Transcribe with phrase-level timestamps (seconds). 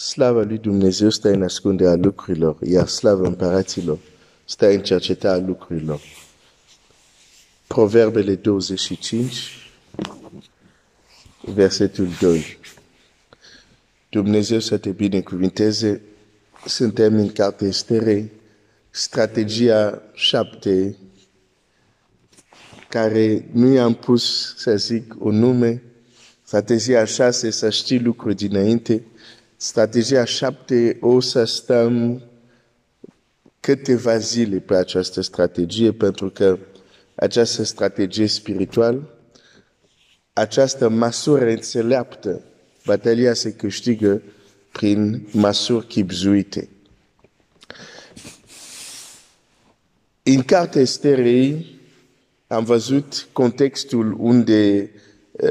[0.00, 3.98] Slava lui Dumnezeu stă în ascunderea lucrurilor, iar slava împăraților
[4.44, 6.00] stă în cercetarea lucrurilor.
[7.66, 9.70] Proverbele 25,
[11.40, 12.58] versetul 2.
[14.08, 16.00] Dumnezeu să te binecuvinteze.
[16.66, 18.30] Suntem în cartea Esterei,
[18.90, 20.96] strategia 7,
[22.88, 25.82] care nu i-am pus, să zic, un nume,
[26.42, 29.02] strategia 6, să știi lucruri dinainte,
[29.62, 32.22] strategia 7, o să stăm
[33.60, 36.58] câteva zile pe această strategie, pentru că
[37.14, 39.18] această strategie spirituală,
[40.32, 42.42] această măsură înțeleaptă,
[42.86, 44.22] batalia se câștigă
[44.72, 46.68] prin măsuri chipzuite.
[50.22, 51.78] În cartea Esterei
[52.46, 54.90] am văzut contextul unde,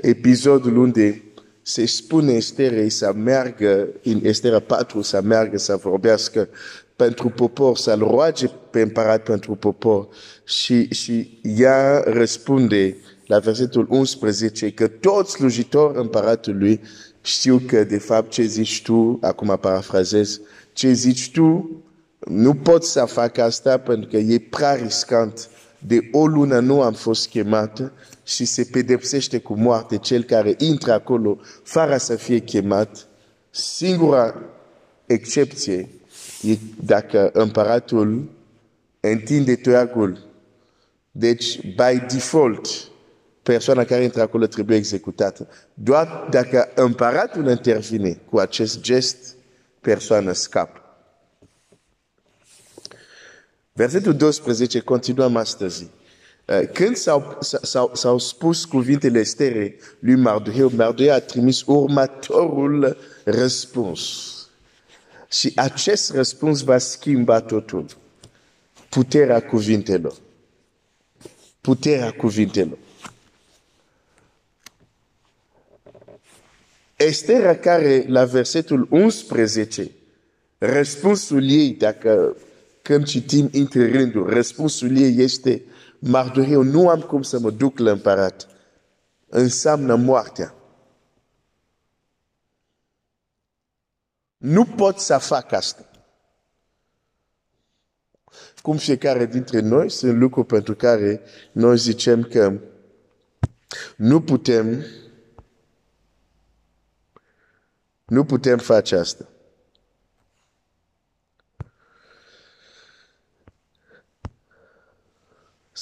[0.00, 1.22] episodul unde
[1.66, 6.48] se spune Esterei să meargă, în Estera 4, să meargă să vorbească
[6.96, 10.08] pentru popor, să-l roage pe împărat pentru popor
[10.44, 16.80] și, și ea răspunde la versetul 11 că toți slujitori împăratului
[17.20, 20.40] știu că de fapt ce zici tu, acum parafrazez,
[20.72, 21.70] ce zici tu,
[22.18, 25.48] nu pot să fac asta pentru că e prea riscant.
[25.86, 30.92] De o lună nu am fost chemat și se pedepsește cu moarte cel care intră
[30.92, 33.06] acolo fără să fie chemat.
[33.50, 34.34] Singura
[35.06, 35.88] excepție
[36.42, 38.30] e dacă împăratul
[39.00, 40.18] întinde toiagul.
[41.10, 42.68] Deci, by default,
[43.42, 45.48] persoana care intră acolo trebuie executată.
[45.74, 49.34] Doar dacă împăratul intervine cu acest gest,
[49.80, 50.83] persoana scapă.
[53.76, 55.86] Versetul 12 continuăm astăzi.
[56.72, 56.96] Când
[57.92, 64.32] s-au, spus cuvintele Estere lui Mardoheu, Mardoheu a trimis următorul răspuns.
[65.30, 67.86] Și acest răspuns va schimba totul.
[68.88, 70.14] Puterea cuvintelor.
[71.60, 72.78] Puterea cuvintelor.
[76.96, 79.90] Estera care la versetul 11,
[80.58, 82.36] răspunsul ei, dacă
[82.84, 85.64] când citim între rânduri, răspunsul ei este
[85.98, 88.48] Mardoheu, nu am cum să mă duc la împărat.
[89.28, 90.54] Înseamnă moartea.
[94.36, 95.90] Nu pot să fac asta.
[98.62, 101.20] Cum fiecare dintre noi, sunt lucruri pentru care
[101.52, 102.58] noi zicem că
[103.96, 104.84] nu putem
[108.04, 109.28] nu putem face asta.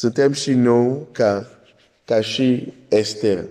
[0.02, 1.50] Suntem și noi ca,
[2.04, 3.44] ca și Esther.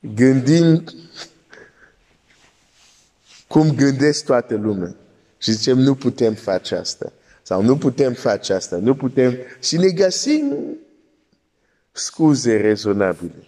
[0.00, 0.94] Gândind
[3.46, 4.94] cum gândesc toată lumea.
[5.38, 7.12] Și zicem, nu putem face asta.
[7.42, 8.76] Sau nu putem face asta.
[8.76, 9.36] Nu putem.
[9.62, 10.54] Și ne găsim
[11.92, 13.46] scuze rezonabile.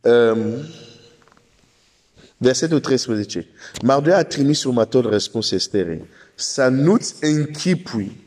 [0.00, 0.54] Um,
[2.36, 3.46] versetul 13.
[3.82, 6.04] Mardea a trimis următorul răspuns Esterei.
[6.34, 8.26] Să nu-ți închipui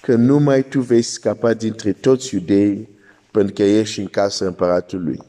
[0.00, 2.88] că numai tu vei scapa dintre toți iudei
[3.30, 5.20] pentru că ești în casa împăratului.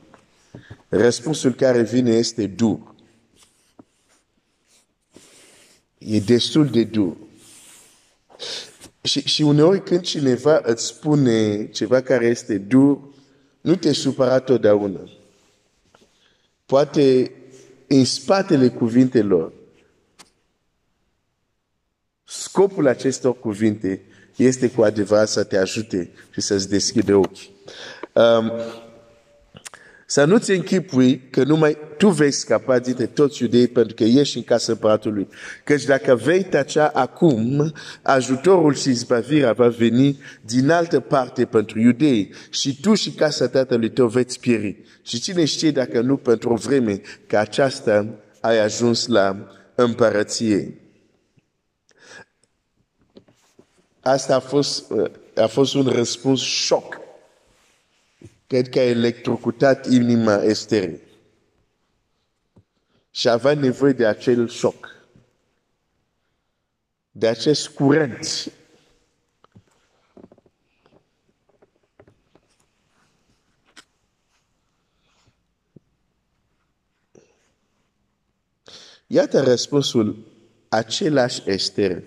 [0.90, 2.96] Răspunsul care vine este dur.
[5.98, 7.18] E destul de dur.
[9.02, 13.00] Și, și uneori când cineva îți spune ceva care este dur,
[13.62, 15.10] nu te supăra totdeauna.
[16.66, 17.32] Poate
[17.88, 19.54] în spatele cuvintelor,
[22.24, 24.02] scopul acestor cuvinte
[24.38, 27.56] este cu adevărat să te ajute și să-ți deschide ochii.
[28.14, 28.52] Um,
[30.10, 34.44] să nu-ți închipui că numai tu vei scapa dintre toți iudei pentru că ești în
[34.44, 35.28] casa împăratului.
[35.64, 42.34] Căci dacă vei tacea acum, ajutorul și izbavirea va veni din altă parte pentru iudei
[42.50, 44.78] și tu și casa tatălui tău veți pieri.
[45.02, 48.08] Și cine știe dacă nu pentru o vreme că aceasta
[48.42, 50.74] ai ajuns la împărăție.
[54.08, 54.94] Asta a fost,
[55.36, 57.06] a fost un răspuns șoc
[58.48, 61.02] cred că a electrocutat inima Esterei.
[63.12, 64.96] Și avea nevoie de acel șoc,
[67.12, 68.52] de acest curent.
[79.08, 80.26] Iată răspunsul
[80.70, 82.04] același Ester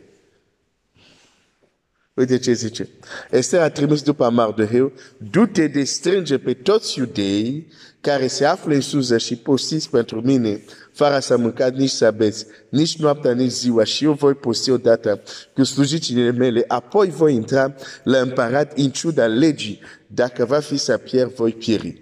[2.14, 2.88] Uite ce zice.
[3.30, 8.80] Esther a trimis după Mardoheu, du-te de strânge pe toți iudeii care se află în
[8.80, 13.84] suză și postiți pentru mine, fără să mâncați nici să beți, nici noaptea, nici ziua,
[13.84, 15.22] și eu voi posti odată
[15.54, 17.74] cu slujicile mele, apoi voi intra
[18.04, 22.00] la împărat în ciuda legii, dacă va fi să pierd, voi pieri.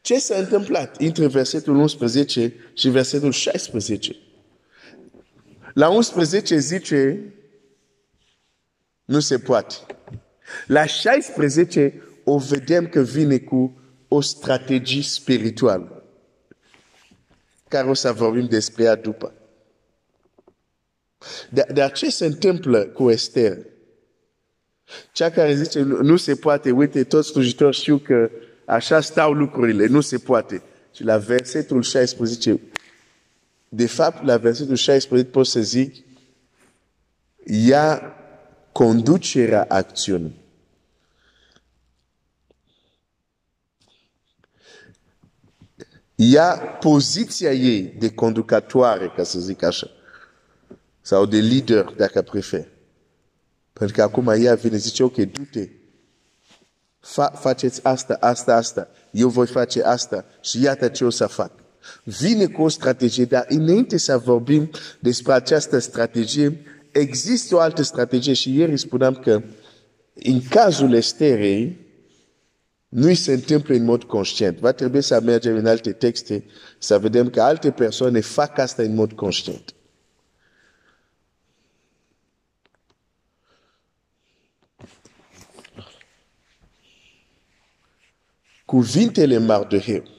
[0.00, 4.16] Ce s-a întâmplat între versetul 11 și versetul 16?
[5.78, 7.32] La 11 zice,
[9.04, 9.74] nu se poate.
[10.66, 16.04] La 16 o vedem că vine cu o strategie spirituală,
[17.68, 19.32] care o să vorbim despre ea după.
[21.50, 23.58] Dar, dar ce se întâmplă cu Esther?
[25.12, 28.30] Cea care zice, nu se poate, uite, toți slujitorii știu că
[28.64, 30.62] așa stau lucrurile, nu se poate.
[30.94, 32.60] Și la versetul 16,
[33.68, 36.04] de fapt, la versetul 16 pot să zic,
[37.44, 38.14] ea
[38.72, 40.46] conducerea acțiunii.
[46.14, 49.90] Ia poziția ei de conducătoare, ca să zic așa,
[51.00, 52.68] sau de lider, dacă prefer.
[53.72, 55.68] Pentru că acum ea vine zice, ok, du-te,
[57.00, 61.52] Fa, faceți asta, asta, asta, eu voi face asta și iată ce o să fac.
[62.04, 64.70] Vine cu o strategie, dar înainte să vorbim
[65.00, 66.60] despre această strategie,
[66.92, 69.42] există o altă strategie și ieri spuneam că
[70.14, 71.86] în cazul Esterei,
[72.88, 74.58] nu se întâmplă în mod conștient.
[74.58, 76.44] Va trebui să mergem în alte texte
[76.78, 79.72] să vedem că alte persoane fac asta în mod conștient.
[88.64, 90.17] Cuvintele Mardoheu,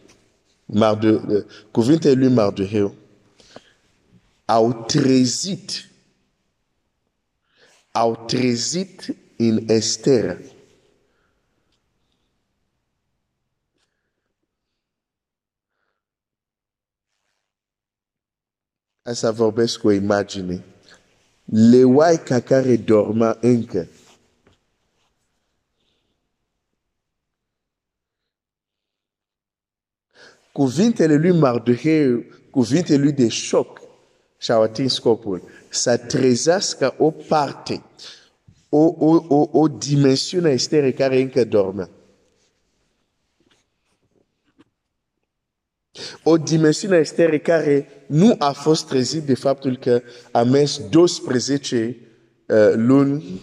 [0.71, 2.95] Marde, cuvintele lui Mardoheu
[4.45, 5.89] au trezit,
[7.91, 10.37] au trezit în Esther
[19.09, 20.63] Hai să vorbesc cu o imagine.
[21.45, 23.87] Leoaica care dorma încă.
[30.59, 33.81] Cuvintele lui Mardoheu, cuvintele lui de șoc
[34.37, 35.41] și-au atins scopul.
[35.69, 37.83] Să trezească o parte,
[38.69, 41.89] o, o, o, o dimensiune externe care încă dormea.
[46.23, 50.01] O dimensiune externă care nu a fost trezit de faptul că
[50.31, 51.97] a mers 12
[52.45, 53.41] uh, luni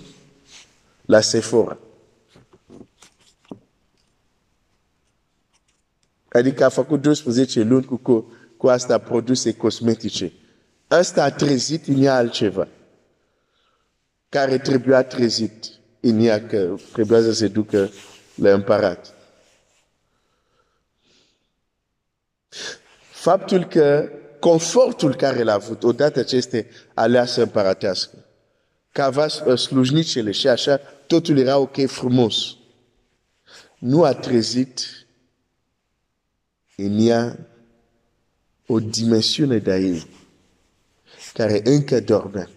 [1.05, 1.79] la Sephora.
[6.37, 10.33] Adică a făcut 12 luni cu, cu, cu asta produse cosmetice.
[10.87, 12.69] Asta a trezit în ea altceva.
[14.29, 15.67] Care trebuia trezit
[16.01, 17.91] în ea că trebuia să se ducă
[18.35, 19.15] la împărat.
[23.11, 24.11] Faptul că
[24.41, 28.25] confortul care l-a avut odată ce este aleasă împăratească,
[28.93, 32.57] că avea slujnicele și așa, totul era ok frumos.
[33.79, 35.06] Nu a trezit
[36.77, 37.39] în ea
[38.67, 40.07] o dimensiune de ei
[41.33, 42.51] care încă dormea.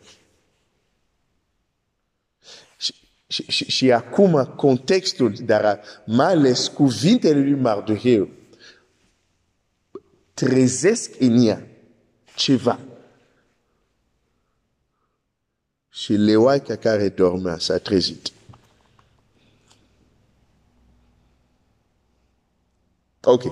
[2.77, 2.93] Și,
[3.27, 8.29] și, și, și acum contextul, dar mai ales cuvintele lui Mardoheu,
[10.33, 11.67] trezesc în ea
[12.35, 12.79] ceva.
[15.89, 18.31] Și leoaica care dormea s-a trezit.
[23.21, 23.43] Ok.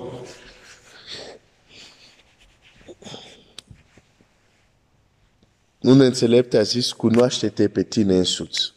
[5.81, 8.73] Un înțelept a zis, cunoaște-te pe tine însuți.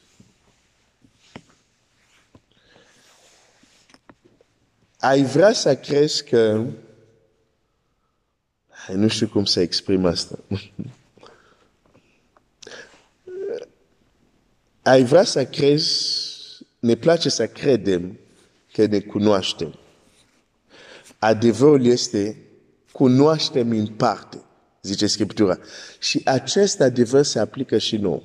[4.99, 6.64] Ai vrea să crezi că
[8.92, 10.38] nu știu cum să exprim asta.
[14.83, 16.38] Ai vrea să crezi,
[16.78, 18.19] ne place să credem
[18.73, 19.78] că ne cunoaștem.
[21.19, 22.37] Adevărul este,
[22.92, 24.42] cunoaștem în parte,
[24.83, 25.59] zice Scriptura.
[25.99, 28.23] Și acest adevăr se aplică și nou.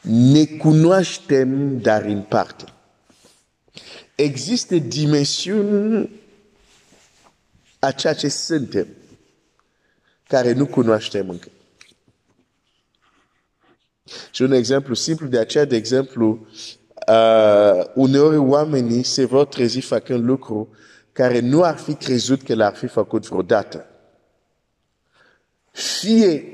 [0.00, 2.64] Ne cunoaștem, dar în parte.
[4.14, 6.10] Există dimensiuni
[7.78, 8.86] a ceea ce suntem
[10.28, 11.48] care nu cunoaștem încă.
[14.30, 16.46] Și un exemplu simplu de aceea, de exemplu,
[17.08, 20.68] uh, uneori oamenii se vor trezi făcând lucru
[21.12, 23.86] care nu ar fi crezut că l-ar fi făcut vreodată.
[25.78, 26.44] Fie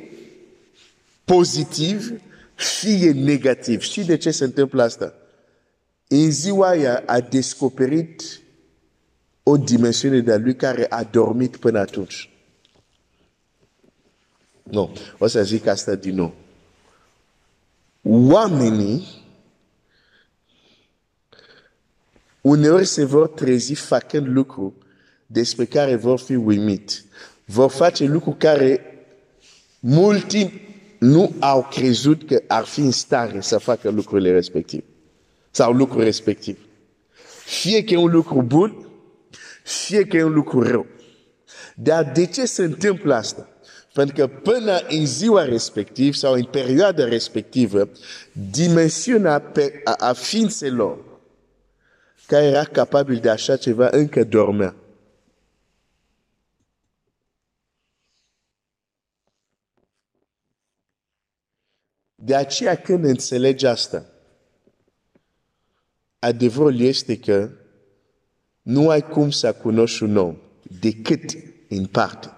[1.25, 2.21] pozitiv,
[2.55, 3.81] fie negativ.
[3.81, 5.15] Și de ce se întâmplă asta?
[6.09, 8.41] În ziua aia a descoperit
[9.43, 12.31] o dimensiune de-a lui care a dormit până atunci.
[14.63, 16.35] Nu, o să zic asta din nou.
[18.03, 19.23] Oamenii
[22.41, 24.75] uneori se vor trezi făcând lucru
[25.27, 27.05] despre care vor fi uimit.
[27.45, 28.94] Vor face lucru care
[29.87, 30.51] mulți
[30.99, 34.85] nu au crezut că ar fi în stare să facă lucrurile respective.
[35.51, 36.59] Sau lucrul respectiv.
[37.45, 38.87] Fie că e un lucru bun,
[39.63, 40.87] fie că e un lucru rău.
[41.75, 43.49] Dar de ce se întâmplă asta?
[43.93, 47.89] Pentru că până în ziua respectivă sau în perioada respectivă,
[48.51, 49.53] dimensiunea
[49.85, 50.99] a, a ființelor
[52.27, 54.75] care era capabil de așa ceva încă dormea.
[62.25, 64.05] De aceea când înțelegi asta,
[66.19, 67.51] adevărul este că
[68.63, 70.37] nu ai cum să cunoști un om
[70.81, 71.31] decât
[71.69, 72.35] în parte.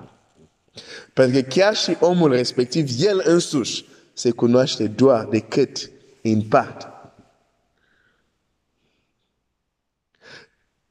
[1.13, 5.91] Pentru că chiar și omul respectiv, el însuși, se cunoaște doar decât
[6.23, 6.87] în parte.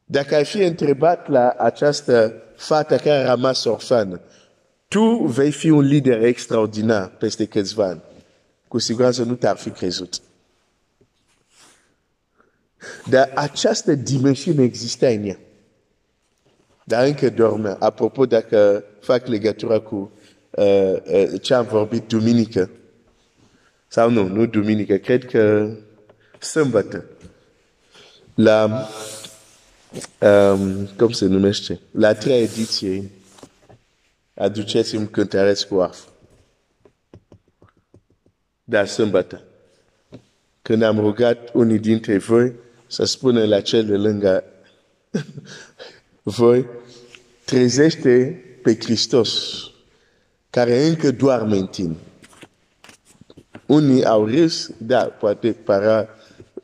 [0.05, 4.21] Dacă ai fi întrebat la această fată care a rămas orfană,
[4.87, 8.01] tu vei fi un lider extraordinar peste câțiva ani.
[8.75, 10.21] Cu siguranță nu te-ar fi crezut.
[13.09, 15.39] Dar această dimensiune exista în ea.
[16.83, 17.77] Dar încă dormea.
[17.79, 20.11] Apropo, dacă fac legătura cu
[20.49, 22.69] uh, uh, ce am vorbit duminică,
[23.87, 25.71] sau nu, nu duminică, cred că
[26.39, 27.05] sâmbătă,
[28.33, 28.87] la,
[30.19, 33.11] um, cum se numește, la treia ediție,
[34.33, 35.99] aduceți-mi cântăreți cu arf.
[38.67, 39.41] Dar sâmbătă.
[40.61, 42.53] Când am rugat unii dintre voi
[42.87, 44.43] să spună la cel de lângă
[46.23, 46.65] voi,
[47.45, 49.63] trezește pe Hristos,
[50.49, 51.95] care încă doarme în tine.
[53.65, 56.09] Unii au râs, da, poate para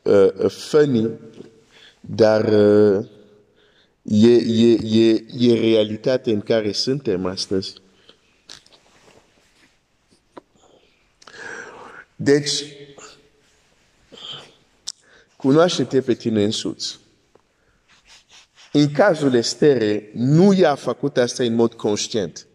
[0.02, 1.10] uh, funny,
[2.00, 3.06] dar uh,
[4.02, 7.74] e, e, e, e realitatea în care suntem astăzi.
[12.22, 12.64] Deci,
[15.36, 16.98] cunoaște-te pe tine însuți.
[18.72, 22.46] În cazul Estere, nu i-a făcut asta în mod conștient.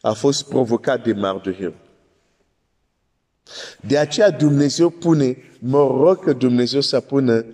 [0.00, 1.74] A fost provocat de Mardoheu.
[3.80, 7.44] De aceea Dumnezeu pune, mă rog că Dumnezeu să pună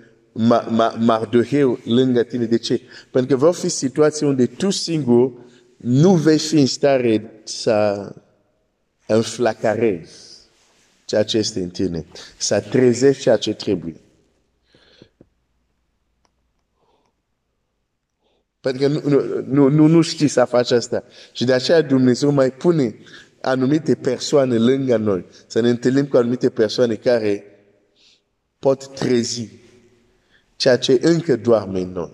[0.98, 2.44] Mardoheu lângă tine.
[2.44, 2.80] De ce?
[3.10, 5.32] Pentru că vor fi situații unde tu singur
[5.76, 8.12] nu vei fi în stare să
[9.06, 10.35] înflacarezi
[11.06, 14.00] ceea ce este în tine, să trezești ceea ce trebuie.
[18.60, 21.04] Pentru că nu, nu, nu, nu știi să faci asta.
[21.32, 22.96] Și de aceea Dumnezeu mai pune
[23.40, 25.24] anumite persoane lângă noi.
[25.46, 27.44] Să ne întâlnim cu anumite persoane care
[28.58, 29.48] pot trezi
[30.56, 32.12] ceea ce încă doarme în noi.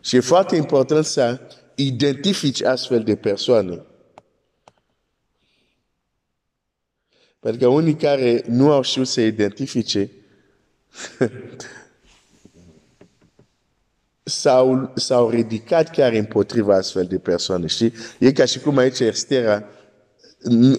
[0.00, 1.40] Și e foarte important să
[1.74, 3.82] identifici astfel de persoane.
[7.40, 10.10] Pentru că unii care nu au știut să identifice
[14.22, 17.66] s-au, s-au ridicat chiar împotriva astfel de persoane.
[17.66, 19.64] Și e ca și cum aici Estera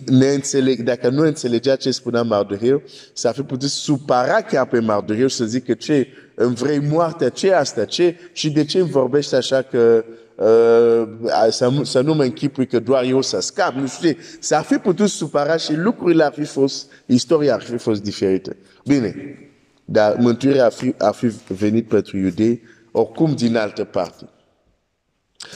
[0.05, 2.81] neînțeleg, dacă nu înțelegea ce spunea Mardoheu,
[3.13, 7.85] s-ar fi putut supăra chiar pe Mardoheu să zică ce îmi vrei moartea, ce asta,
[7.85, 10.15] ce, și de ce îmi vorbești așa că uh,
[11.49, 15.09] să, să nu mă închipui că doar eu să scap, nu știu S-ar fi putut
[15.09, 18.55] supăra și lucrurile ar fi fost, istoria ar fi fost diferită.
[18.85, 19.15] Bine,
[19.85, 22.61] dar mântuirea ar fi, ar fi venit pentru iudei
[22.91, 24.29] oricum din altă parte.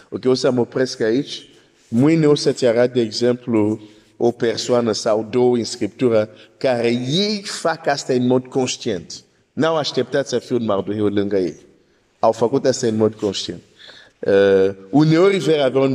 [0.09, 1.49] Ok, o să mă opresc aici.
[1.87, 3.79] Mâine o să-ți arăt, de exemplu,
[4.17, 9.23] o persoană sau două în Scriptură care ei fac asta în mod conștient.
[9.53, 11.55] N-au așteptat să fie un mardoheu lângă ei.
[12.19, 13.61] Au făcut asta în mod conștient.
[14.25, 15.93] Uh, uneori vei avea un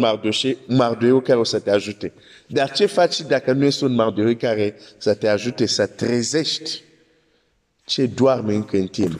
[0.66, 2.12] mardoheu care o să te ajute.
[2.46, 6.82] Dar ce faci dacă nu este un mardoheu care să te ajute să trezești
[7.84, 9.16] ce doarme încă în tine?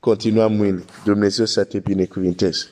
[0.00, 0.84] Continuăm mâine.
[1.04, 2.70] Dumnezeu să te binecuvinteze.